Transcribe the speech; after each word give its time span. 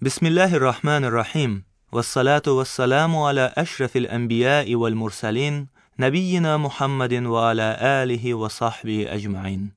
Бисмиллахи 0.00 0.54
рахмани 0.54 1.08
рахим. 1.08 1.64
Вассалату 1.90 2.54
вассаламу 2.54 3.26
аля 3.26 3.48
ашрафил 3.48 4.06
анбия 4.08 4.62
и 4.62 4.76
валь 4.76 4.94
мурсалин, 4.94 5.70
набийина 5.96 6.56
Мухаммадин 6.56 7.26
ва 7.26 7.48
аля 7.48 8.00
алихи 8.00 8.32
ва 8.32 8.48
сахби 8.48 9.02
аджмаин. 9.02 9.74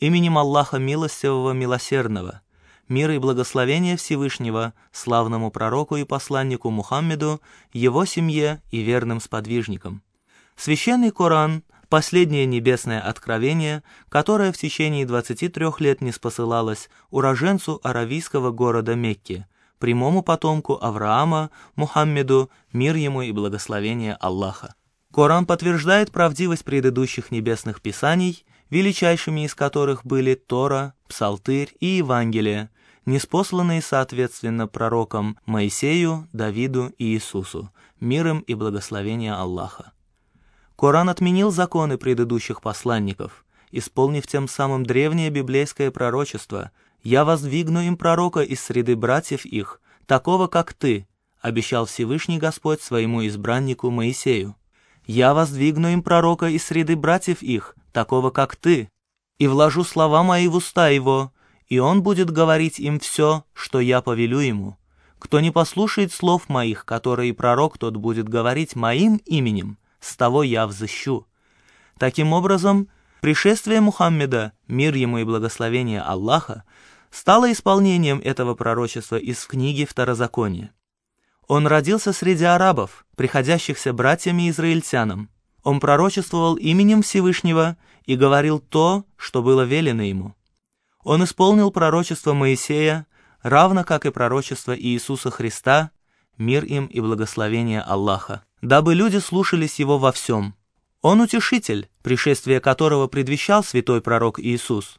Именем 0.00 0.38
Аллаха 0.38 0.78
Милостивого 0.78 1.52
Милосердного, 1.52 2.40
мир 2.88 3.10
и 3.10 3.18
благословение 3.18 3.98
Всевышнего, 3.98 4.72
славному 4.90 5.50
пророку 5.50 5.96
и 5.96 6.04
посланнику 6.04 6.70
Мухаммеду, 6.70 7.42
его 7.74 8.06
семье 8.06 8.62
и 8.70 8.80
верным 8.80 9.20
сподвижникам. 9.20 10.02
Священный 10.56 11.10
Коран– 11.10 11.62
последнее 11.90 12.46
небесное 12.46 13.02
откровение, 13.02 13.82
которое 14.08 14.50
в 14.50 14.56
течение 14.56 15.04
23 15.04 15.66
лет 15.80 16.00
не 16.00 16.12
спосылалось 16.12 16.88
уроженцу 17.10 17.80
аравийского 17.82 18.50
города 18.50 18.94
Мекки, 18.94 19.44
прямому 19.78 20.22
потомку 20.22 20.78
Авраама, 20.80 21.50
Мухаммеду, 21.76 22.50
мир 22.72 22.96
ему 22.96 23.22
и 23.22 23.32
благословение 23.32 24.14
Аллаха. 24.14 24.74
Коран 25.12 25.46
подтверждает 25.46 26.12
правдивость 26.12 26.64
предыдущих 26.64 27.30
небесных 27.30 27.80
писаний, 27.80 28.44
величайшими 28.70 29.44
из 29.44 29.54
которых 29.54 30.04
были 30.04 30.34
Тора, 30.34 30.94
Псалтырь 31.08 31.74
и 31.80 31.86
Евангелие, 31.86 32.70
неспосланные 33.06 33.80
соответственно 33.80 34.68
пророкам 34.68 35.38
Моисею, 35.46 36.28
Давиду 36.32 36.92
и 36.98 37.14
Иисусу, 37.14 37.70
миром 38.00 38.40
и 38.40 38.54
благословение 38.54 39.32
Аллаха. 39.32 39.92
Коран 40.76 41.08
отменил 41.08 41.50
законы 41.50 41.96
предыдущих 41.98 42.60
посланников, 42.60 43.44
исполнив 43.72 44.26
тем 44.26 44.46
самым 44.46 44.84
древнее 44.84 45.30
библейское 45.30 45.90
пророчество 45.90 46.70
«Я 47.02 47.24
воздвигну 47.24 47.80
им 47.80 47.96
пророка 47.96 48.40
из 48.40 48.60
среды 48.60 48.96
братьев 48.96 49.44
их, 49.44 49.80
такого, 50.06 50.46
как 50.48 50.74
ты», 50.74 51.06
обещал 51.40 51.86
Всевышний 51.86 52.38
Господь 52.38 52.82
своему 52.82 53.26
избраннику 53.26 53.90
Моисею. 53.90 54.56
«Я 55.06 55.34
воздвигну 55.34 55.88
им 55.88 56.02
пророка 56.02 56.46
из 56.46 56.64
среды 56.64 56.96
братьев 56.96 57.42
их, 57.42 57.76
такого, 57.92 58.30
как 58.30 58.56
ты, 58.56 58.90
и 59.38 59.46
вложу 59.46 59.84
слова 59.84 60.22
мои 60.22 60.48
в 60.48 60.56
уста 60.56 60.88
его, 60.88 61.32
и 61.68 61.78
он 61.78 62.02
будет 62.02 62.30
говорить 62.30 62.78
им 62.78 62.98
все, 62.98 63.44
что 63.54 63.80
я 63.80 64.02
повелю 64.02 64.40
ему. 64.40 64.76
Кто 65.18 65.40
не 65.40 65.50
послушает 65.50 66.12
слов 66.12 66.48
моих, 66.48 66.84
которые 66.84 67.34
пророк 67.34 67.78
тот 67.78 67.96
будет 67.96 68.28
говорить 68.28 68.76
моим 68.76 69.16
именем, 69.24 69.78
с 70.00 70.16
того 70.16 70.42
я 70.42 70.66
взыщу». 70.66 71.26
Таким 71.98 72.32
образом, 72.32 72.88
пришествие 73.20 73.80
Мухаммеда, 73.80 74.52
мир 74.66 74.94
ему 74.94 75.18
и 75.18 75.24
благословение 75.24 76.00
Аллаха, 76.00 76.64
стало 77.10 77.50
исполнением 77.52 78.20
этого 78.22 78.54
пророчества 78.54 79.16
из 79.16 79.44
книги 79.46 79.84
Второзакония. 79.84 80.72
Он 81.46 81.66
родился 81.66 82.12
среди 82.12 82.44
арабов, 82.44 83.06
приходящихся 83.16 83.92
братьями-израильтянам. 83.92 85.30
Он 85.62 85.80
пророчествовал 85.80 86.56
именем 86.56 87.02
Всевышнего 87.02 87.76
и 88.04 88.16
говорил 88.16 88.60
то, 88.60 89.04
что 89.16 89.42
было 89.42 89.62
велено 89.62 90.02
ему. 90.02 90.34
Он 91.02 91.24
исполнил 91.24 91.70
пророчество 91.70 92.34
Моисея, 92.34 93.06
равно 93.42 93.84
как 93.84 94.04
и 94.04 94.10
пророчество 94.10 94.78
Иисуса 94.78 95.30
Христа, 95.30 95.90
мир 96.36 96.64
им 96.64 96.86
и 96.86 97.00
благословение 97.00 97.80
Аллаха, 97.80 98.44
дабы 98.60 98.94
люди 98.94 99.16
слушались 99.16 99.78
его 99.78 99.98
во 99.98 100.12
всем. 100.12 100.54
Он 101.00 101.20
утешитель, 101.20 101.88
пришествие 102.02 102.60
которого 102.60 103.06
предвещал 103.06 103.62
святой 103.62 104.00
пророк 104.00 104.40
Иисус. 104.40 104.98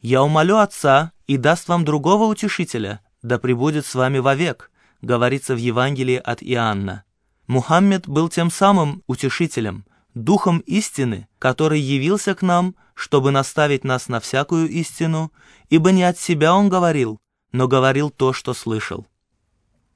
«Я 0.00 0.22
умолю 0.22 0.58
Отца 0.58 1.12
и 1.26 1.36
даст 1.36 1.68
вам 1.68 1.84
другого 1.84 2.24
утешителя, 2.24 3.00
да 3.22 3.38
пребудет 3.38 3.84
с 3.86 3.94
вами 3.94 4.18
вовек», 4.18 4.70
говорится 5.00 5.54
в 5.54 5.58
Евангелии 5.58 6.16
от 6.16 6.42
Иоанна. 6.42 7.04
Мухаммед 7.48 8.08
был 8.08 8.28
тем 8.28 8.50
самым 8.50 9.02
утешителем, 9.08 9.84
духом 10.14 10.60
истины, 10.60 11.28
который 11.38 11.80
явился 11.80 12.34
к 12.34 12.42
нам, 12.42 12.76
чтобы 12.94 13.32
наставить 13.32 13.82
нас 13.82 14.08
на 14.08 14.20
всякую 14.20 14.68
истину, 14.68 15.32
ибо 15.70 15.90
не 15.90 16.04
от 16.04 16.18
себя 16.18 16.54
он 16.54 16.68
говорил, 16.68 17.20
но 17.50 17.66
говорил 17.66 18.10
то, 18.10 18.32
что 18.32 18.54
слышал. 18.54 19.06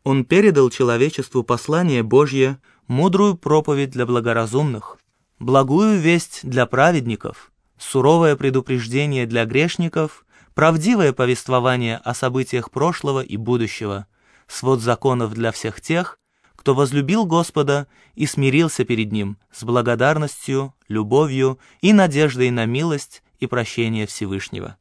Он 0.03 0.25
передал 0.25 0.71
человечеству 0.71 1.45
послание 1.45 2.03
Божье, 2.03 2.59
мудрую 2.89 3.37
проповедь 3.37 3.91
для 3.91 4.07
благоразумных, 4.07 4.99
благую 5.39 5.99
весть 5.99 6.41
для 6.43 6.67
праведников, 6.67 7.53
суровое 7.79 8.37
предупреждение 8.37 9.27
для 9.27 9.45
грешников, 9.45 10.25
правдивое 10.55 11.13
повествование 11.13 11.99
о 11.99 12.15
событиях 12.15 12.71
прошлого 12.71 13.21
и 13.21 13.37
будущего, 13.37 14.07
свод 14.47 14.81
законов 14.81 15.35
для 15.35 15.53
всех 15.53 15.81
тех, 15.81 16.19
кто 16.55 16.75
возлюбил 16.75 17.27
Господа 17.27 17.87
и 18.15 18.27
смирился 18.27 18.85
перед 18.85 19.13
Ним 19.13 19.39
с 19.53 19.63
благодарностью, 19.63 20.75
любовью 20.89 21.59
и 21.81 21.93
надеждой 21.93 22.51
на 22.51 22.65
милость 22.65 23.23
и 23.39 23.47
прощение 23.47 24.07
Всевышнего. 24.07 24.79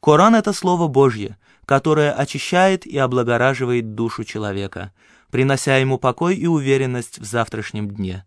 Коран— 0.00 0.34
это 0.36 0.52
Слово 0.52 0.88
Божье, 0.88 1.36
которое 1.66 2.12
очищает 2.12 2.86
и 2.86 2.96
облагораживает 2.96 3.94
душу 3.94 4.24
человека, 4.24 4.92
принося 5.30 5.76
ему 5.76 5.98
покой 5.98 6.36
и 6.36 6.46
уверенность 6.46 7.18
в 7.18 7.24
завтрашнем 7.24 7.90
дне. 7.90 8.24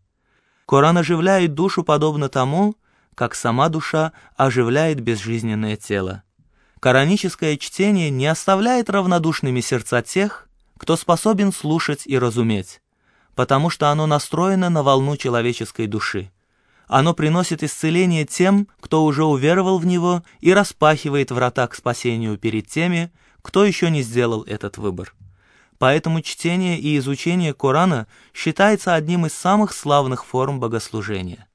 Коран 0.71 0.97
оживляет 0.97 1.53
душу 1.53 1.83
подобно 1.83 2.29
тому, 2.29 2.77
как 3.13 3.35
сама 3.35 3.67
душа 3.67 4.13
оживляет 4.37 5.01
безжизненное 5.01 5.75
тело. 5.75 6.23
Кораническое 6.79 7.57
чтение 7.57 8.09
не 8.09 8.25
оставляет 8.25 8.89
равнодушными 8.89 9.59
сердца 9.59 10.01
тех, 10.01 10.47
кто 10.77 10.95
способен 10.95 11.51
слушать 11.51 12.03
и 12.05 12.17
разуметь, 12.17 12.81
потому 13.35 13.69
что 13.69 13.89
оно 13.89 14.07
настроено 14.07 14.69
на 14.69 14.81
волну 14.81 15.17
человеческой 15.17 15.87
души. 15.87 16.31
Оно 16.87 17.13
приносит 17.13 17.63
исцеление 17.63 18.23
тем, 18.23 18.69
кто 18.79 19.03
уже 19.03 19.25
уверовал 19.25 19.77
в 19.77 19.85
него 19.85 20.23
и 20.39 20.53
распахивает 20.53 21.31
врата 21.31 21.67
к 21.67 21.75
спасению 21.75 22.37
перед 22.37 22.67
теми, 22.67 23.11
кто 23.41 23.65
еще 23.65 23.89
не 23.89 24.03
сделал 24.03 24.43
этот 24.43 24.77
выбор. 24.77 25.13
Поэтому 25.81 26.21
чтение 26.21 26.77
и 26.79 26.95
изучение 26.99 27.55
Корана 27.55 28.05
считается 28.35 28.93
одним 28.93 29.25
из 29.25 29.33
самых 29.33 29.73
славных 29.73 30.23
форм 30.23 30.59
богослужения. 30.59 31.47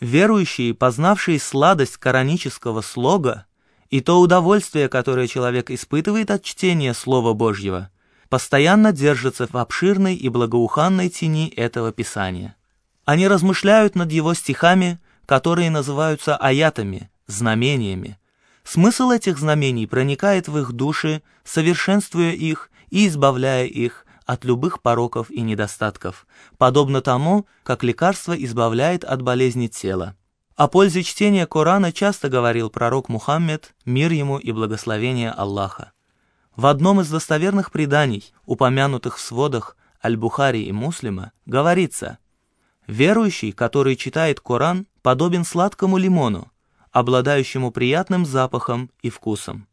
Верующие, 0.00 0.74
познавшие 0.74 1.38
сладость 1.38 1.96
коранического 1.96 2.80
слога 2.80 3.46
и 3.88 4.00
то 4.00 4.18
удовольствие, 4.18 4.88
которое 4.88 5.28
человек 5.28 5.70
испытывает 5.70 6.32
от 6.32 6.42
чтения 6.42 6.94
Слова 6.94 7.32
Божьего– 7.32 7.90
постоянно 8.28 8.92
держатся 8.92 9.46
в 9.46 9.56
обширной 9.56 10.16
и 10.16 10.28
благоуханной 10.28 11.08
тени 11.08 11.48
этого 11.48 11.92
писания. 11.92 12.56
Они 13.04 13.28
размышляют 13.28 13.94
над 13.94 14.10
его 14.10 14.34
стихами, 14.34 14.98
которые 15.26 15.70
называются 15.70 16.36
аятами, 16.36 17.08
знамениями. 17.28 18.18
Смысл 18.64 19.10
этих 19.10 19.38
знамений 19.38 19.86
проникает 19.86 20.48
в 20.48 20.58
их 20.58 20.72
души, 20.72 21.22
совершенствуя 21.44 22.32
их 22.32 22.70
и 22.90 23.08
избавляя 23.08 23.64
их 23.66 24.06
от 24.26 24.44
любых 24.44 24.80
пороков 24.80 25.30
и 25.30 25.40
недостатков, 25.40 26.26
подобно 26.56 27.00
тому, 27.00 27.46
как 27.64 27.82
лекарство 27.82 28.32
избавляет 28.32 29.02
от 29.04 29.22
болезни 29.22 29.66
тела. 29.66 30.14
О 30.54 30.68
пользе 30.68 31.02
чтения 31.02 31.46
Корана 31.46 31.90
часто 31.90 32.28
говорил 32.28 32.70
пророк 32.70 33.08
Мухаммед, 33.08 33.74
мир 33.86 34.12
ему 34.12 34.38
и 34.38 34.52
благословение 34.52 35.30
Аллаха. 35.30 35.92
В 36.54 36.66
одном 36.66 37.00
из 37.00 37.08
достоверных 37.08 37.72
преданий, 37.72 38.32
упомянутых 38.44 39.16
в 39.16 39.20
сводах 39.20 39.76
Аль-Бухари 40.04 40.62
и 40.62 40.72
Муслима, 40.72 41.32
говорится 41.46 42.18
«Верующий, 42.86 43.52
который 43.52 43.96
читает 43.96 44.40
Коран, 44.40 44.86
подобен 45.02 45.44
сладкому 45.44 45.96
лимону, 45.96 46.49
обладающему 46.92 47.70
приятным 47.70 48.26
запахом 48.26 48.90
и 49.02 49.10
вкусом. 49.10 49.66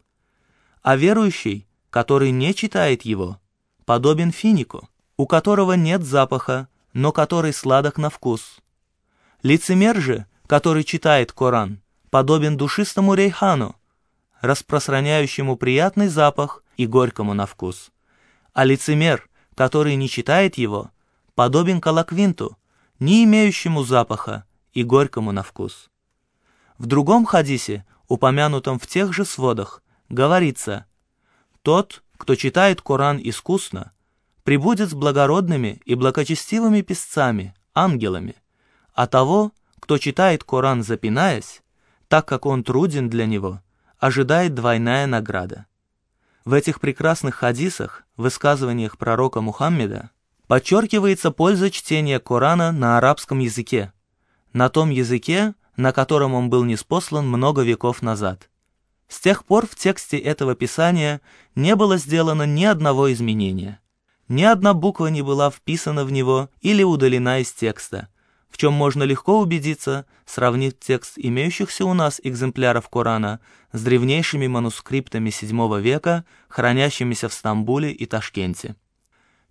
А 0.82 0.96
верующий, 0.96 1.68
который 1.90 2.32
не 2.32 2.54
читает 2.54 3.04
его, 3.04 3.40
подобен 3.86 4.32
финику, 4.32 4.88
у 5.18 5.26
которого 5.26 5.74
нет 5.74 6.04
запаха, 6.04 6.68
но 6.94 7.12
который 7.12 7.54
сладок 7.54 7.98
на 7.98 8.10
вкус. 8.10 8.60
Лицемер 9.44 10.00
же, 10.00 10.26
который 10.46 10.84
читает 10.84 11.32
Коран, 11.32 11.82
подобен 12.10 12.58
душистому 12.58 13.14
рейхану, 13.14 13.76
распространяющему 14.42 15.58
приятный 15.58 16.08
запах 16.08 16.64
и 16.78 16.86
горькому 16.86 17.34
на 17.34 17.46
вкус. 17.46 17.92
А 18.54 18.64
лицемер, 18.64 19.30
который 19.56 19.96
не 19.96 20.10
читает 20.10 20.58
его, 20.58 20.92
подобен 21.36 21.82
колоквинту, 21.82 22.58
не 23.00 23.24
имеющему 23.24 23.84
запаха 23.84 24.46
и 24.74 24.84
горькому 24.84 25.32
на 25.32 25.44
вкус. 25.44 25.90
В 26.78 26.86
другом 26.86 27.26
хадисе, 27.26 27.86
упомянутом 28.08 28.80
в 28.80 28.88
тех 28.88 29.14
же 29.14 29.26
сводах, 29.26 29.82
говорится 30.10 30.86
«Тот, 31.62 32.04
кто 32.18 32.36
читает 32.36 32.82
Коран 32.82 33.20
искусно, 33.22 33.92
прибудет 34.44 34.90
с 34.90 34.94
благородными 34.94 35.82
и 35.86 35.96
благочестивыми 35.96 36.82
песцами, 36.82 37.56
ангелами, 37.74 38.36
а 38.94 39.08
того, 39.08 39.52
кто 39.80 39.98
читает 39.98 40.44
Коран 40.44 40.84
запинаясь, 40.84 41.62
так 42.08 42.28
как 42.28 42.46
он 42.46 42.64
труден 42.64 43.10
для 43.10 43.26
него, 43.26 43.62
ожидает 44.00 44.54
двойная 44.54 45.08
награда. 45.08 45.66
В 46.46 46.54
этих 46.54 46.80
прекрасных 46.80 47.36
хадисах 47.36 48.06
высказываниях 48.16 48.98
пророка 48.98 49.42
Мухаммеда 49.42 50.12
подчеркивается 50.48 51.32
польза 51.32 51.70
чтения 51.70 52.20
Корана 52.20 52.72
на 52.72 52.98
арабском 52.98 53.40
языке, 53.40 53.92
на 54.54 54.70
том 54.70 54.90
языке, 54.90 55.56
на 55.78 55.94
котором 55.94 56.34
он 56.34 56.50
был 56.50 56.66
неспослан 56.66 57.28
много 57.28 57.62
веков 57.62 58.02
назад. 58.02 58.50
С 59.08 59.20
тех 59.22 59.46
пор 59.46 59.66
в 59.66 59.76
тексте 59.76 60.18
этого 60.18 60.54
писания 60.56 61.22
не 61.56 61.76
было 61.76 61.98
сделано 61.98 62.44
ни 62.44 62.66
одного 62.66 63.14
изменения. 63.14 63.80
Ни 64.28 64.44
одна 64.44 64.74
буква 64.74 65.08
не 65.08 65.22
была 65.22 65.50
вписана 65.50 66.04
в 66.04 66.12
него 66.12 66.50
или 66.60 66.84
удалена 66.84 67.40
из 67.40 67.54
текста, 67.54 68.10
в 68.50 68.58
чем 68.58 68.74
можно 68.74 69.04
легко 69.04 69.40
убедиться, 69.40 70.06
сравнив 70.26 70.78
текст 70.78 71.14
имеющихся 71.16 71.86
у 71.86 71.94
нас 71.94 72.20
экземпляров 72.22 72.90
Корана 72.90 73.40
с 73.72 73.82
древнейшими 73.82 74.48
манускриптами 74.48 75.30
VII 75.30 75.80
века, 75.80 76.26
хранящимися 76.50 77.30
в 77.30 77.34
Стамбуле 77.34 77.92
и 77.92 78.06
Ташкенте. 78.06 78.76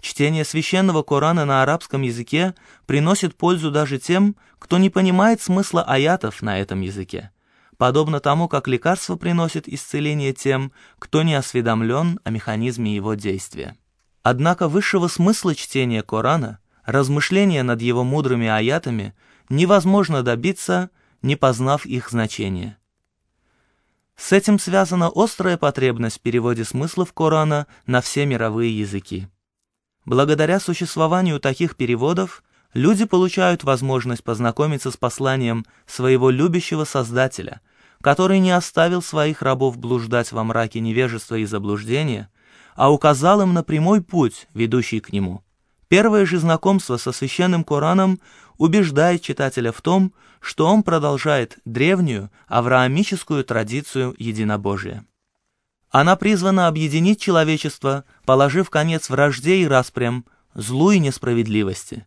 Чтение 0.00 0.44
священного 0.44 1.02
Корана 1.02 1.44
на 1.44 1.62
арабском 1.62 2.02
языке 2.02 2.54
приносит 2.86 3.36
пользу 3.36 3.70
даже 3.70 3.98
тем, 3.98 4.36
кто 4.58 4.78
не 4.78 4.90
понимает 4.90 5.40
смысла 5.40 5.82
аятов 5.82 6.42
на 6.42 6.58
этом 6.58 6.80
языке, 6.80 7.30
подобно 7.76 8.20
тому, 8.20 8.48
как 8.48 8.68
лекарство 8.68 9.16
приносит 9.16 9.68
исцеление 9.68 10.32
тем, 10.32 10.72
кто 10.98 11.22
не 11.22 11.34
осведомлен 11.34 12.20
о 12.24 12.30
механизме 12.30 12.94
его 12.94 13.14
действия. 13.14 13.76
Однако 14.22 14.68
высшего 14.68 15.08
смысла 15.08 15.54
чтения 15.54 16.02
Корана, 16.02 16.58
размышления 16.84 17.62
над 17.62 17.80
его 17.80 18.04
мудрыми 18.04 18.48
аятами 18.48 19.14
невозможно 19.48 20.22
добиться, 20.22 20.90
не 21.22 21.36
познав 21.36 21.86
их 21.86 22.10
значение. 22.10 22.76
С 24.16 24.32
этим 24.32 24.58
связана 24.58 25.10
острая 25.14 25.56
потребность 25.56 26.18
в 26.18 26.20
переводе 26.20 26.64
смыслов 26.64 27.12
Корана 27.12 27.66
на 27.86 28.00
все 28.00 28.24
мировые 28.24 28.76
языки. 28.78 29.28
Благодаря 30.06 30.60
существованию 30.60 31.40
таких 31.40 31.74
переводов 31.74 32.44
люди 32.74 33.04
получают 33.04 33.64
возможность 33.64 34.22
познакомиться 34.22 34.92
с 34.92 34.96
посланием 34.96 35.66
своего 35.84 36.30
любящего 36.30 36.84
Создателя, 36.84 37.60
который 38.00 38.38
не 38.38 38.52
оставил 38.52 39.02
своих 39.02 39.42
рабов 39.42 39.78
блуждать 39.78 40.30
во 40.30 40.44
мраке 40.44 40.78
невежества 40.78 41.34
и 41.34 41.44
заблуждения, 41.44 42.30
а 42.76 42.92
указал 42.92 43.42
им 43.42 43.52
на 43.52 43.64
прямой 43.64 44.00
путь, 44.00 44.46
ведущий 44.54 45.00
к 45.00 45.12
нему. 45.12 45.42
Первое 45.88 46.24
же 46.24 46.38
знакомство 46.38 46.98
со 46.98 47.10
священным 47.10 47.64
Кораном 47.64 48.20
убеждает 48.58 49.22
читателя 49.22 49.72
в 49.72 49.80
том, 49.80 50.12
что 50.40 50.66
он 50.66 50.84
продолжает 50.84 51.58
древнюю 51.64 52.30
авраамическую 52.46 53.44
традицию 53.44 54.14
единобожия. 54.18 55.04
Она 55.98 56.14
призвана 56.14 56.68
объединить 56.68 57.22
человечество, 57.22 58.04
положив 58.26 58.68
конец 58.68 59.08
вражде 59.08 59.62
и 59.62 59.66
распрям, 59.66 60.26
злу 60.52 60.90
и 60.90 60.98
несправедливости. 60.98 62.06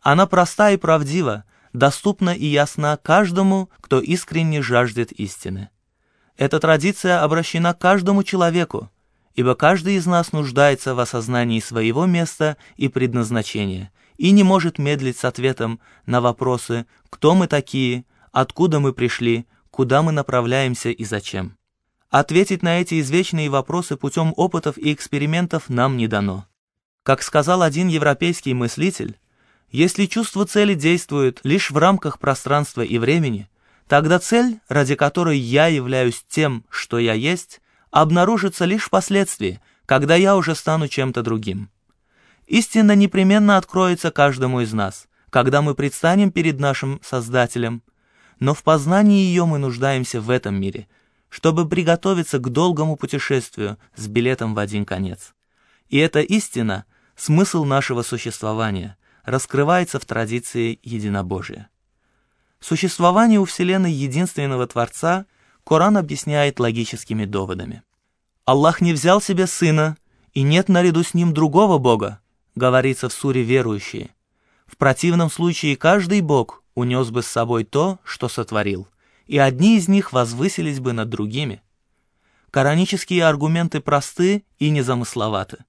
Она 0.00 0.24
проста 0.26 0.70
и 0.70 0.78
правдива, 0.78 1.44
доступна 1.74 2.30
и 2.30 2.46
ясна 2.46 2.96
каждому, 2.96 3.68
кто 3.82 4.00
искренне 4.00 4.62
жаждет 4.62 5.12
истины. 5.12 5.68
Эта 6.38 6.58
традиция 6.60 7.22
обращена 7.22 7.74
каждому 7.74 8.22
человеку, 8.22 8.90
ибо 9.34 9.54
каждый 9.54 9.96
из 9.96 10.06
нас 10.06 10.32
нуждается 10.32 10.94
в 10.94 11.00
осознании 11.00 11.60
своего 11.60 12.06
места 12.06 12.56
и 12.76 12.88
предназначения 12.88 13.92
и 14.16 14.30
не 14.30 14.44
может 14.44 14.78
медлить 14.78 15.18
с 15.18 15.26
ответом 15.26 15.78
на 16.06 16.22
вопросы 16.22 16.86
«Кто 17.10 17.34
мы 17.34 17.48
такие?», 17.48 18.06
«Откуда 18.32 18.80
мы 18.80 18.94
пришли?», 18.94 19.46
«Куда 19.70 20.00
мы 20.00 20.12
направляемся 20.12 20.88
и 20.88 21.04
зачем?». 21.04 21.58
Ответить 22.10 22.62
на 22.62 22.80
эти 22.80 23.00
извечные 23.00 23.50
вопросы 23.50 23.96
путем 23.96 24.32
опытов 24.36 24.78
и 24.78 24.92
экспериментов 24.92 25.68
нам 25.68 25.96
не 25.96 26.06
дано. 26.06 26.46
Как 27.02 27.22
сказал 27.22 27.62
один 27.62 27.88
европейский 27.88 28.54
мыслитель, 28.54 29.18
если 29.70 30.06
чувство 30.06 30.46
цели 30.46 30.74
действует 30.74 31.40
лишь 31.42 31.70
в 31.70 31.76
рамках 31.76 32.20
пространства 32.20 32.82
и 32.82 32.98
времени, 32.98 33.48
тогда 33.88 34.20
цель, 34.20 34.60
ради 34.68 34.94
которой 34.94 35.38
я 35.38 35.66
являюсь 35.66 36.24
тем, 36.28 36.64
что 36.70 36.98
я 36.98 37.12
есть, 37.12 37.60
обнаружится 37.90 38.64
лишь 38.64 38.84
впоследствии, 38.84 39.60
когда 39.84 40.14
я 40.14 40.36
уже 40.36 40.54
стану 40.54 40.86
чем-то 40.86 41.22
другим. 41.22 41.70
Истина 42.46 42.94
непременно 42.94 43.56
откроется 43.56 44.12
каждому 44.12 44.60
из 44.60 44.72
нас, 44.72 45.08
когда 45.30 45.60
мы 45.60 45.74
предстанем 45.74 46.30
перед 46.30 46.60
нашим 46.60 47.00
Создателем, 47.02 47.82
но 48.38 48.54
в 48.54 48.62
познании 48.62 49.24
ее 49.24 49.44
мы 49.44 49.58
нуждаемся 49.58 50.20
в 50.20 50.30
этом 50.30 50.54
мире– 50.54 50.86
чтобы 51.28 51.68
приготовиться 51.68 52.38
к 52.38 52.48
долгому 52.50 52.96
путешествию 52.96 53.78
с 53.94 54.06
билетом 54.06 54.54
в 54.54 54.58
один 54.58 54.84
конец. 54.84 55.34
И 55.88 55.98
эта 55.98 56.20
истина, 56.20 56.84
смысл 57.16 57.64
нашего 57.64 58.02
существования, 58.02 58.96
раскрывается 59.24 59.98
в 59.98 60.04
традиции 60.04 60.78
единобожия. 60.82 61.68
Существование 62.60 63.38
у 63.38 63.44
Вселенной 63.44 63.92
единственного 63.92 64.66
Творца 64.66 65.26
Коран 65.64 65.96
объясняет 65.96 66.60
логическими 66.60 67.24
доводами. 67.24 67.82
Аллах 68.44 68.80
не 68.80 68.92
взял 68.92 69.20
себе 69.20 69.46
сына, 69.46 69.96
и 70.32 70.42
нет 70.42 70.68
наряду 70.68 71.02
с 71.02 71.12
ним 71.14 71.34
другого 71.34 71.78
Бога, 71.78 72.20
говорится 72.54 73.08
в 73.08 73.12
суре 73.12 73.42
«Верующие». 73.42 74.10
В 74.66 74.76
противном 74.76 75.30
случае 75.30 75.76
каждый 75.76 76.20
Бог 76.20 76.62
унес 76.74 77.10
бы 77.10 77.22
с 77.22 77.26
собой 77.26 77.64
то, 77.64 77.98
что 78.04 78.28
сотворил 78.28 78.88
и 79.26 79.38
одни 79.38 79.76
из 79.76 79.88
них 79.88 80.12
возвысились 80.12 80.80
бы 80.80 80.92
над 80.92 81.08
другими. 81.08 81.62
Коранические 82.50 83.26
аргументы 83.26 83.80
просты 83.80 84.44
и 84.58 84.70
незамысловаты. 84.70 85.64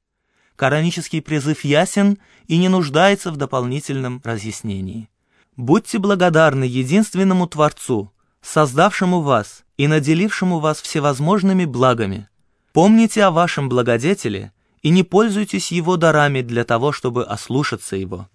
Коранический 0.55 1.21
призыв 1.21 1.63
ясен 1.63 2.17
и 2.47 2.57
не 2.57 2.69
нуждается 2.69 3.31
в 3.31 3.37
дополнительном 3.37 4.21
разъяснении. 4.23 5.09
Будьте 5.55 5.99
благодарны 5.99 6.63
единственному 6.63 7.47
Творцу, 7.47 8.11
создавшему 8.41 9.21
вас 9.21 9.65
и 9.75 9.87
наделившему 9.87 10.59
вас 10.59 10.81
всевозможными 10.81 11.65
благами. 11.65 12.29
Помните 12.73 13.23
о 13.23 13.31
вашем 13.31 13.69
благодетеле 13.69 14.51
и 14.81 14.89
не 14.89 15.03
пользуйтесь 15.03 15.71
его 15.71 15.97
дарами 15.97 16.41
для 16.41 16.63
того, 16.63 16.91
чтобы 16.91 17.25
ослушаться 17.25 17.95
его. 17.95 18.29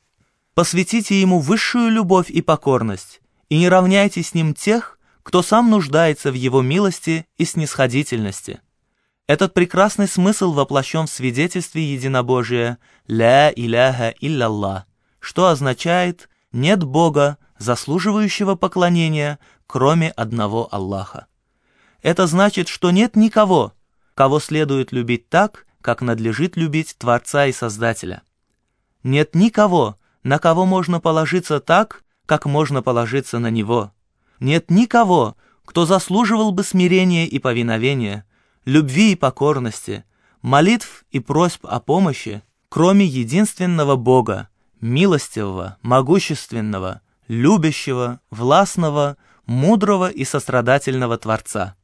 Посвятите 0.55 1.21
ему 1.21 1.39
высшую 1.39 1.91
любовь 1.91 2.29
и 2.29 2.43
покорность, 2.43 3.21
и 3.49 3.59
не 3.59 3.69
равняйте 3.69 4.23
с 4.23 4.35
ним 4.35 4.53
тех, 4.53 4.99
кто 5.23 5.43
сам 5.43 5.71
нуждается 5.71 6.31
в 6.31 6.35
его 6.35 6.63
милости 6.63 7.27
и 7.37 7.45
снисходительности. 7.45 8.61
Этот 9.27 9.55
прекрасный 9.55 10.09
смысл 10.09 10.53
воплощен 10.53 11.07
в 11.07 11.11
свидетельстве 11.11 11.95
единобожия 11.95 12.79
«Ля 13.07 13.53
иляха 13.55 14.15
илляллах», 14.21 14.85
что 15.21 15.49
означает 15.49 16.29
«нет 16.51 16.83
Бога, 16.83 17.39
заслуживающего 17.59 18.57
поклонения, 18.57 19.39
кроме 19.67 20.11
одного 20.11 20.69
Аллаха». 20.73 21.27
Это 22.03 22.27
значит, 22.27 22.67
что 22.67 22.91
нет 22.91 23.15
никого, 23.15 23.73
кого 24.15 24.41
следует 24.41 24.91
любить 24.91 25.29
так, 25.29 25.67
как 25.81 26.03
надлежит 26.03 26.57
любить 26.57 26.97
Творца 26.99 27.47
и 27.47 27.53
Создателя. 27.53 28.23
Нет 29.05 29.37
никого, 29.37 29.99
на 30.25 30.41
кого 30.41 30.67
можно 30.67 31.01
положиться 31.01 31.61
так, 31.61 32.03
как 32.27 32.45
можно 32.45 32.83
положиться 32.83 33.39
на 33.39 33.51
Него 33.51 33.93
нет 34.43 34.71
никого, 34.71 35.37
кто 35.65 35.87
заслуживал 35.87 36.53
бы 36.53 36.65
смирения 36.65 37.27
и 37.27 37.39
повиновения, 37.39 38.27
любви 38.65 39.13
и 39.13 39.17
покорности, 39.17 40.05
молитв 40.43 41.05
и 41.11 41.21
просьб 41.21 41.65
о 41.67 41.81
помощи, 41.81 42.43
кроме 42.69 43.07
единственного 43.07 43.97
Бога, 43.97 44.49
милостивого, 44.81 45.79
могущественного, 45.83 47.01
любящего, 47.29 48.21
властного, 48.31 49.17
мудрого 49.47 50.11
и 50.11 50.25
сострадательного 50.25 51.17
Творца. 51.19 51.77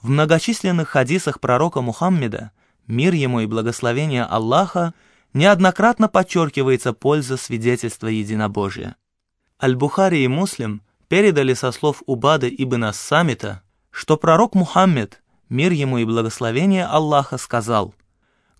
В 0.00 0.08
многочисленных 0.08 0.88
хадисах 0.88 1.40
пророка 1.40 1.80
Мухаммеда, 1.80 2.52
мир 2.86 3.14
ему 3.14 3.40
и 3.40 3.46
благословение 3.46 4.24
Аллаха, 4.24 4.94
неоднократно 5.32 6.08
подчеркивается 6.08 6.92
польза 6.92 7.36
свидетельства 7.36 8.06
единобожия. 8.06 8.96
Аль-Бухари 9.60 10.22
и 10.22 10.28
Муслим 10.28 10.82
передали 11.14 11.54
со 11.54 11.70
слов 11.70 12.02
Убада 12.06 12.48
ибн 12.48 12.86
Ас-Самита, 12.86 13.62
что 13.92 14.16
пророк 14.16 14.56
Мухаммед, 14.56 15.22
мир 15.48 15.70
ему 15.70 15.98
и 15.98 16.04
благословение 16.04 16.86
Аллаха, 16.86 17.38
сказал, 17.38 17.94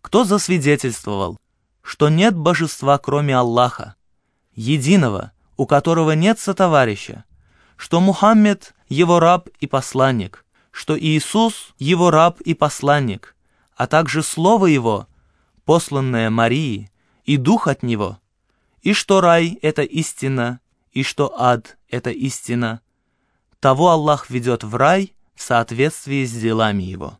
«Кто 0.00 0.23
засвидетельствовал, 0.23 1.37
что 1.82 2.08
нет 2.08 2.37
божества, 2.37 2.96
кроме 2.99 3.37
Аллаха, 3.37 3.96
единого, 4.54 5.32
у 5.56 5.66
которого 5.66 6.12
нет 6.12 6.38
сотоварища, 6.38 7.25
что 7.75 8.00
Мухаммед– 8.00 8.76
его 8.88 9.18
раб 9.18 9.49
и 9.58 9.66
посланник, 9.66 10.44
что 10.70 10.96
Иисус– 10.96 11.75
его 11.80 12.12
раб 12.12 12.40
и 12.40 12.54
посланник, 12.54 13.34
а 13.75 13.88
также 13.88 14.23
Слово 14.23 14.66
Его, 14.66 15.08
посланное 15.64 16.30
Марии, 16.30 16.92
и 17.25 17.37
Дух 17.37 17.66
от 17.66 17.82
Него, 17.82 18.20
и 18.82 18.92
что 18.92 19.20
рай– 19.20 19.58
это 19.62 19.82
истина, 19.82 20.61
и 20.95 21.03
что 21.03 21.39
ад— 21.39 21.77
это 21.89 22.11
истина, 22.11 22.81
того 23.61 23.91
Аллах 23.91 24.31
ведет 24.31 24.65
в 24.65 24.75
рай 24.75 25.15
в 25.35 25.43
соответствии 25.43 26.25
с 26.25 26.33
делами 26.33 26.83
его. 26.83 27.19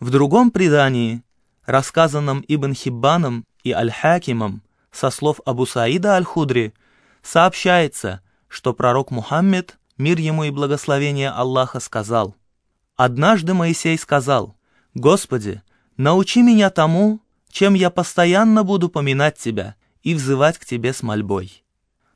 В 0.00 0.10
другом 0.10 0.50
предании 0.50 1.22
рассказанном 1.66 2.44
Ибн 2.48 2.74
Хиббаном 2.74 3.44
и 3.62 3.72
Аль-Хакимом 3.72 4.62
со 4.90 5.10
слов 5.10 5.40
Абу 5.44 5.66
Саида 5.66 6.14
Аль-Худри, 6.14 6.74
сообщается, 7.22 8.20
что 8.48 8.74
пророк 8.74 9.10
Мухаммед, 9.10 9.78
мир 9.96 10.18
ему 10.18 10.44
и 10.44 10.50
благословение 10.50 11.30
Аллаха, 11.30 11.80
сказал, 11.80 12.36
«Однажды 12.96 13.54
Моисей 13.54 13.96
сказал, 13.98 14.56
«Господи, 14.94 15.62
научи 15.96 16.42
меня 16.42 16.68
тому, 16.70 17.20
чем 17.50 17.74
я 17.74 17.90
постоянно 17.90 18.64
буду 18.64 18.88
поминать 18.88 19.38
Тебя 19.38 19.76
и 20.02 20.14
взывать 20.14 20.58
к 20.58 20.64
Тебе 20.64 20.92
с 20.92 21.02
мольбой». 21.02 21.62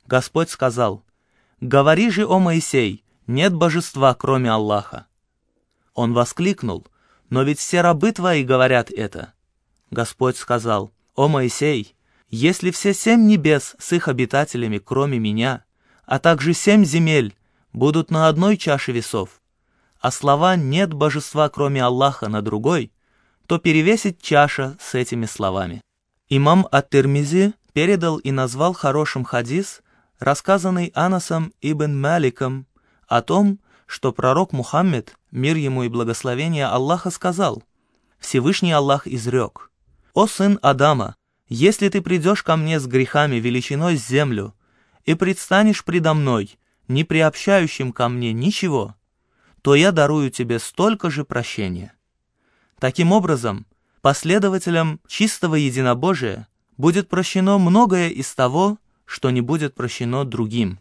Господь 0.07 0.49
сказал, 0.49 1.03
«Говори 1.59 2.09
же, 2.09 2.25
о 2.25 2.39
Моисей, 2.39 3.03
нет 3.27 3.53
божества, 3.53 4.13
кроме 4.15 4.49
Аллаха». 4.49 5.05
Он 5.93 6.13
воскликнул, 6.13 6.87
«Но 7.29 7.43
ведь 7.43 7.59
все 7.59 7.81
рабы 7.81 8.13
Твои 8.13 8.43
говорят 8.43 8.89
это». 8.89 9.33
Господь 9.91 10.37
сказал, 10.37 10.91
«О 11.15 11.27
Моисей, 11.27 11.95
если 12.29 12.71
все 12.71 12.93
семь 12.93 13.25
небес 13.25 13.75
с 13.79 13.91
их 13.91 14.07
обитателями, 14.07 14.77
кроме 14.77 15.19
меня, 15.19 15.65
а 16.05 16.19
также 16.19 16.53
семь 16.53 16.85
земель, 16.85 17.35
будут 17.73 18.09
на 18.09 18.29
одной 18.29 18.55
чаше 18.55 18.93
весов, 18.93 19.41
а 19.99 20.09
слова 20.11 20.55
«нет 20.55 20.93
божества, 20.93 21.49
кроме 21.49 21.83
Аллаха» 21.83 22.29
на 22.29 22.41
другой, 22.41 22.93
то 23.45 23.57
перевесит 23.57 24.21
чаша 24.21 24.77
с 24.79 24.95
этими 24.95 25.25
словами. 25.25 25.81
Имам 26.29 26.65
Ат-Тирмизи 26.71 27.53
передал 27.73 28.17
и 28.17 28.31
назвал 28.31 28.73
хорошим 28.73 29.25
хадис, 29.25 29.81
рассказанный 30.19 30.91
Анасом 30.95 31.53
ибн 31.61 31.99
Маликом, 31.99 32.65
о 33.07 33.21
том, 33.21 33.59
что 33.85 34.11
пророк 34.11 34.51
Мухаммед, 34.51 35.15
мир 35.31 35.55
ему 35.55 35.83
и 35.83 35.89
благословение 35.89 36.65
Аллаха, 36.65 37.09
сказал, 37.09 37.63
«Всевышний 38.19 38.71
Аллах 38.71 39.07
изрек, 39.07 39.71
«О 40.13 40.27
сын 40.27 40.59
Адама, 40.61 41.15
если 41.47 41.87
ты 41.89 42.01
придешь 42.01 42.43
ко 42.43 42.55
мне 42.55 42.79
с 42.79 42.87
грехами 42.87 43.35
величиной 43.37 43.97
с 43.97 44.05
землю 44.05 44.53
и 45.05 45.13
предстанешь 45.13 45.85
предо 45.85 46.13
мной, 46.13 46.57
не 46.87 47.03
приобщающим 47.03 47.93
ко 47.93 48.09
мне 48.09 48.33
ничего, 48.33 48.95
то 49.61 49.75
я 49.75 49.91
дарую 49.91 50.31
тебе 50.31 50.59
столько 50.59 51.09
же 51.09 51.23
прощения. 51.23 51.93
Таким 52.79 53.11
образом, 53.11 53.65
последователям 54.01 54.99
чистого 55.07 55.55
единобожия 55.55 56.47
будет 56.77 57.09
прощено 57.09 57.57
многое 57.57 58.09
из 58.09 58.33
того, 58.33 58.77
что 59.07 59.31
не 59.31 59.41
будет 59.41 59.73
прощено 59.73 60.23
другим. 60.23 60.79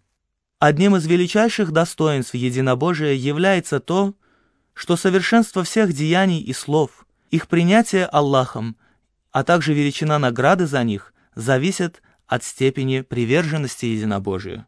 Одним 0.58 0.96
из 0.96 1.06
величайших 1.06 1.72
достоинств 1.72 2.34
единобожия 2.34 3.14
является 3.14 3.80
то, 3.80 4.12
что 4.74 4.96
совершенство 4.96 5.64
всех 5.64 5.94
деяний 5.94 6.40
и 6.40 6.52
слов, 6.52 7.06
их 7.30 7.48
принятие 7.48 8.04
Аллахом 8.04 8.76
а 9.36 9.44
также 9.44 9.74
величина 9.74 10.18
награды 10.18 10.66
за 10.66 10.82
них 10.82 11.12
зависят 11.34 12.00
от 12.26 12.42
степени 12.42 13.02
приверженности 13.02 13.84
единобожию. 13.84 14.64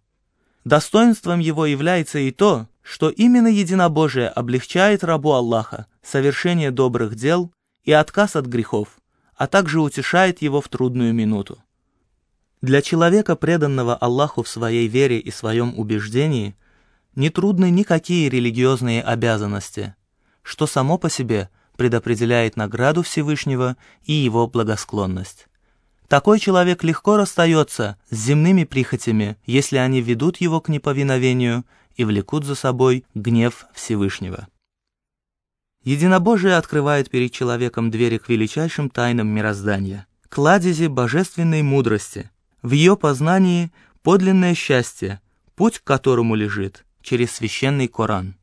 Достоинством 0.66 1.38
его 1.38 1.64
является 1.64 2.18
и 2.18 2.32
то, 2.32 2.68
что 2.82 3.08
именно 3.08 3.48
единобожие 3.48 4.28
облегчает 4.28 5.02
рабу 5.04 5.32
Аллаха 5.32 5.86
совершение 6.02 6.70
добрых 6.70 7.14
дел 7.14 7.50
и 7.82 7.92
отказ 7.92 8.36
от 8.36 8.44
грехов, 8.44 8.98
а 9.34 9.46
также 9.46 9.80
утешает 9.80 10.42
его 10.42 10.60
в 10.60 10.68
трудную 10.68 11.14
минуту. 11.14 11.62
Для 12.60 12.82
человека, 12.82 13.36
преданного 13.36 13.94
Аллаху 13.94 14.42
в 14.42 14.48
своей 14.48 14.88
вере 14.88 15.18
и 15.18 15.30
своем 15.30 15.78
убеждении, 15.78 16.56
не 17.14 17.30
трудны 17.30 17.70
никакие 17.70 18.28
религиозные 18.28 19.02
обязанности, 19.02 19.94
что 20.42 20.66
само 20.66 20.98
по 20.98 21.08
себе 21.08 21.50
предопределяет 21.76 22.56
награду 22.56 23.02
Всевышнего 23.02 23.76
и 24.04 24.12
его 24.12 24.48
благосклонность. 24.48 25.46
Такой 26.08 26.40
человек 26.40 26.82
легко 26.82 27.16
расстается 27.16 27.96
с 28.10 28.16
земными 28.16 28.64
прихотями, 28.64 29.36
если 29.44 29.76
они 29.76 30.00
ведут 30.00 30.38
его 30.38 30.60
к 30.60 30.68
неповиновению 30.68 31.64
и 31.96 32.04
влекут 32.04 32.44
за 32.44 32.54
собой 32.54 33.04
гнев 33.14 33.66
Всевышнего. 33.74 34.48
Единобожие 35.84 36.56
открывает 36.56 37.08
перед 37.10 37.32
человеком 37.32 37.90
двери 37.90 38.18
к 38.18 38.28
величайшим 38.28 38.90
тайнам 38.90 39.28
мироздания, 39.28 40.06
кладези 40.28 40.86
божественной 40.86 41.62
мудрости. 41.62 42.30
В 42.62 42.72
ее 42.72 42.96
познании 42.96 43.72
подлинное 44.02 44.54
счастье, 44.54 45.20
путь 45.54 45.78
к 45.78 45.84
которому 45.84 46.34
лежит 46.34 46.84
через 47.02 47.32
священный 47.32 47.88
Коран. 47.88 48.36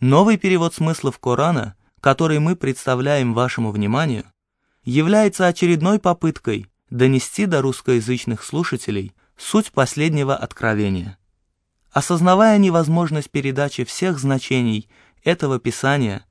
Новый 0.00 0.36
перевод 0.36 0.74
смыслов 0.74 1.18
Корана– 1.18 1.76
который 2.02 2.40
мы 2.40 2.56
представляем 2.56 3.32
вашему 3.32 3.70
вниманию, 3.70 4.24
является 4.84 5.46
очередной 5.46 6.00
попыткой 6.00 6.66
донести 6.90 7.46
до 7.46 7.62
русскоязычных 7.62 8.42
слушателей 8.42 9.14
суть 9.36 9.70
последнего 9.70 10.34
откровения. 10.34 11.16
Осознавая 11.92 12.58
невозможность 12.58 13.30
передачи 13.30 13.84
всех 13.84 14.18
значений 14.18 14.88
этого 15.22 15.60
Писания, 15.60 16.26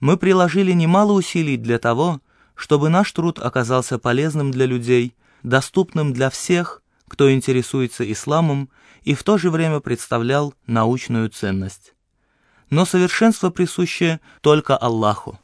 мы 0.00 0.16
приложили 0.16 0.72
немало 0.72 1.12
усилий 1.12 1.56
для 1.56 1.78
того, 1.78 2.20
чтобы 2.56 2.88
наш 2.88 3.12
труд 3.12 3.38
оказался 3.38 4.00
полезным 4.00 4.50
для 4.50 4.66
людей, 4.66 5.14
доступным 5.43 6.13
для 6.13 6.29
всех, 6.29 6.81
кто 7.07 7.31
интересуется 7.31 8.09
исламом 8.11 8.69
и 9.03 9.13
в 9.13 9.23
то 9.23 9.37
же 9.37 9.49
время 9.49 9.79
представлял 9.79 10.53
научную 10.65 11.29
ценность 11.29 11.93
но 12.69 12.85
совершенство 12.85 13.49
присуще 13.49 14.19
только 14.41 14.75
Аллаху. 14.75 15.39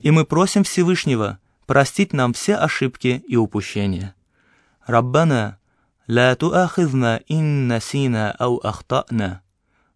И 0.00 0.10
мы 0.10 0.24
просим 0.24 0.64
Всевышнего 0.64 1.38
простить 1.66 2.12
нам 2.12 2.32
все 2.32 2.56
ошибки 2.56 3.22
и 3.26 3.36
упущения. 3.36 4.14
Раббана, 4.86 5.58
لا 6.06 6.34
تؤاخذنا 6.34 7.20
إن 7.30 7.72
نسينا 7.72 8.30
أو 8.30 8.58
أخطأنا 8.58 9.40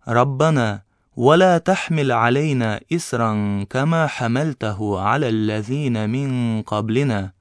ربنا 0.08 0.82
ولا 1.16 1.58
تحمل 1.58 2.12
علينا 2.12 2.80
إسرا 2.92 3.64
كما 3.64 4.06
حملته 4.06 5.00
على 5.00 5.28
الذين 5.28 6.08
من 6.08 6.62
قبلنا 6.62 7.32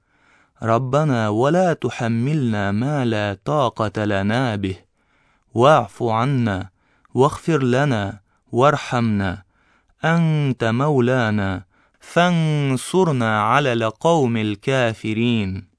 ربنا 0.63 1.29
ولا 1.29 1.73
تحملنا 1.73 2.71
ما 2.71 3.05
لا 3.05 3.37
طاقة 3.45 4.05
لنا 4.05 4.55
به. 4.55 4.75
واعف 5.53 6.03
عنا 6.03 6.69
واغفر 7.13 7.63
لنا 7.63 8.19
وارحمنا. 8.51 9.43
أنت 10.05 10.63
مولانا 10.63 11.63
فانصرنا 11.99 13.43
على 13.43 13.73
القوم 13.73 14.37
الكافرين. 14.37 15.72